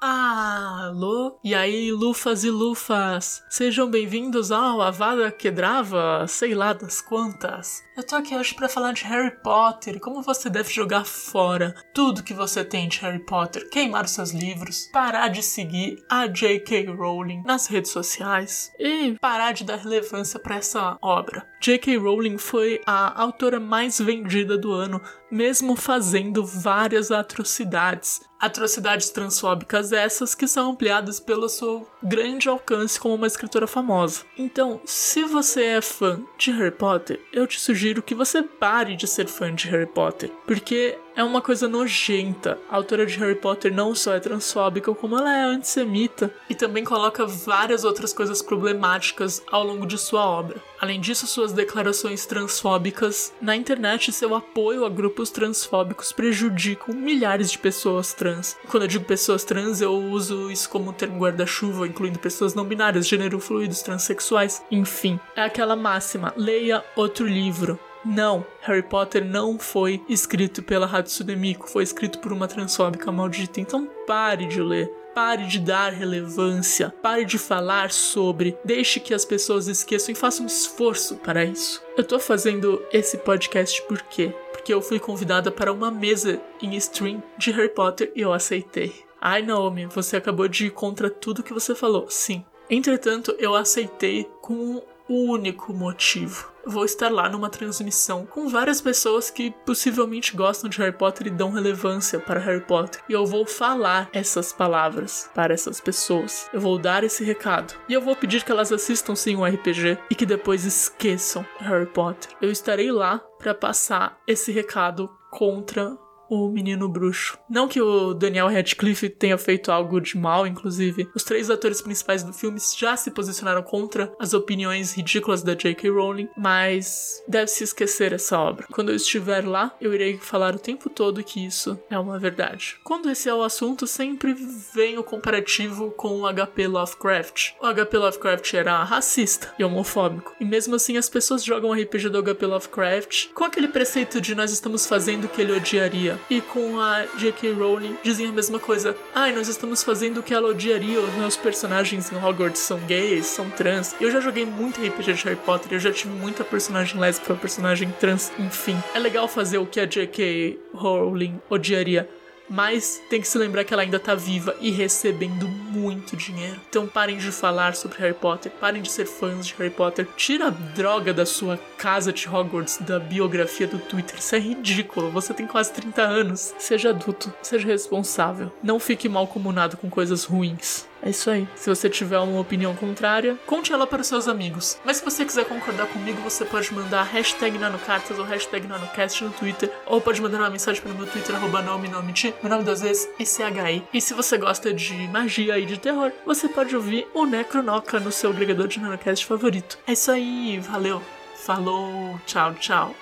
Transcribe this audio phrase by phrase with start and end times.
[0.00, 0.67] Ah.
[0.88, 1.38] Alô?
[1.44, 3.44] E aí, lufas e lufas?
[3.50, 7.82] Sejam bem-vindos ao Avada Kedrava, sei lá das quantas.
[7.94, 12.22] Eu tô aqui hoje para falar de Harry Potter como você deve jogar fora tudo
[12.22, 16.86] que você tem de Harry Potter, queimar seus livros, parar de seguir a J.K.
[16.86, 21.44] Rowling nas redes sociais e parar de dar relevância para essa obra.
[21.60, 21.96] J.K.
[21.98, 28.20] Rowling foi a autora mais vendida do ano, mesmo fazendo várias atrocidades.
[28.38, 34.22] Atrocidades transfóbicas essas que são ampliadas pelo seu grande alcance como uma escritora famosa.
[34.38, 39.08] Então, se você é fã de Harry Potter, eu te sugiro que você pare de
[39.08, 42.56] ser fã de Harry Potter, porque é uma coisa nojenta.
[42.70, 46.84] A autora de Harry Potter não só é transfóbica, como ela é antissemita e também
[46.84, 50.62] coloca várias outras coisas problemáticas ao longo de sua obra.
[50.80, 57.50] Além disso, suas declarações transfóbicas na internet e seu apoio a grupos transfóbicos prejudicam milhares
[57.50, 58.56] de pessoas trans.
[58.68, 62.64] Quando eu digo pessoas trans, eu uso isso como um termo guarda-chuva, incluindo pessoas não
[62.64, 65.18] binárias, gênero fluidos, transexuais, enfim.
[65.34, 67.76] É aquela máxima: leia outro livro.
[68.08, 73.60] Não, Harry Potter não foi escrito pela Hatsune Miku, foi escrito por uma transfóbica maldita.
[73.60, 74.90] Então pare de ler.
[75.14, 80.42] Pare de dar relevância, pare de falar sobre, deixe que as pessoas esqueçam e faça
[80.42, 81.82] um esforço para isso.
[81.96, 84.32] Eu tô fazendo esse podcast por quê?
[84.52, 88.94] Porque eu fui convidada para uma mesa em stream de Harry Potter e eu aceitei.
[89.20, 92.06] Ai, Naomi, você acabou de ir contra tudo que você falou.
[92.08, 92.44] Sim.
[92.70, 99.50] Entretanto, eu aceitei com único motivo vou estar lá numa transmissão com várias pessoas que
[99.64, 103.00] possivelmente gostam de Harry Potter e dão relevância para Harry Potter.
[103.08, 106.48] E eu vou falar essas palavras para essas pessoas.
[106.52, 107.74] Eu vou dar esse recado.
[107.88, 111.86] E eu vou pedir que elas assistam sim o RPG e que depois esqueçam Harry
[111.86, 112.30] Potter.
[112.40, 115.96] Eu estarei lá para passar esse recado contra
[116.28, 117.38] o menino bruxo.
[117.48, 121.08] Não que o Daniel Radcliffe tenha feito algo de mal, inclusive.
[121.14, 125.90] Os três atores principais do filme já se posicionaram contra as opiniões ridículas da J.K.
[125.90, 128.66] Rowling, mas deve-se esquecer essa obra.
[128.70, 132.76] Quando eu estiver lá, eu irei falar o tempo todo que isso é uma verdade.
[132.84, 134.34] Quando esse é o assunto, sempre
[134.74, 137.52] vem o comparativo com o HP Lovecraft.
[137.60, 142.22] O HP Lovecraft era racista e homofóbico, e mesmo assim as pessoas jogam RPG do
[142.22, 146.80] HP Lovecraft com aquele preceito de nós estamos fazendo o que ele odiaria e com
[146.80, 147.52] a J.K.
[147.52, 148.96] Rowling dizem a mesma coisa.
[149.14, 153.26] Ai, nós estamos fazendo o que ela odiaria, os meus personagens em Hogwarts são gays,
[153.26, 153.94] são trans.
[154.00, 157.90] Eu já joguei muito RPG de Harry Potter, eu já tive muita personagem lésbica, personagem
[158.00, 158.76] trans, enfim.
[158.94, 160.58] É legal fazer o que a J.K.
[160.74, 162.08] Rowling odiaria
[162.48, 166.60] mas tem que se lembrar que ela ainda tá viva e recebendo muito dinheiro.
[166.68, 170.06] Então parem de falar sobre Harry Potter, parem de ser fãs de Harry Potter.
[170.16, 174.18] Tira a droga da sua casa de Hogwarts da biografia do Twitter.
[174.18, 175.10] Isso é ridículo.
[175.10, 176.54] Você tem quase 30 anos.
[176.58, 178.52] Seja adulto, seja responsável.
[178.62, 180.87] Não fique mal comunado com coisas ruins.
[181.02, 181.48] É isso aí.
[181.54, 184.78] Se você tiver uma opinião contrária, conte ela para os seus amigos.
[184.84, 189.30] Mas se você quiser concordar comigo, você pode mandar hashtag nanocartas ou hashtag nanocast no
[189.30, 192.64] Twitter, ou pode mandar uma mensagem para o meu Twitter, arroba nome, nome, meu nome
[192.64, 193.84] duas vezes, ICHI.
[193.92, 198.10] E se você gosta de magia e de terror, você pode ouvir o Necronoca no
[198.10, 199.78] seu agregador de nanocast favorito.
[199.86, 201.02] É isso aí, valeu,
[201.36, 202.94] falou, tchau, tchau,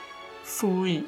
[0.45, 1.05] fui.